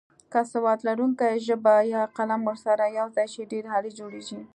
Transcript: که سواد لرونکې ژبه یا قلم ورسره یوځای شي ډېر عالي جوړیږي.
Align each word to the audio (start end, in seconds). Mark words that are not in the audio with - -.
که 0.31 0.41
سواد 0.51 0.79
لرونکې 0.87 1.31
ژبه 1.47 1.75
یا 1.93 2.03
قلم 2.17 2.41
ورسره 2.49 2.85
یوځای 2.99 3.27
شي 3.33 3.43
ډېر 3.51 3.63
عالي 3.73 3.91
جوړیږي. 3.99 4.41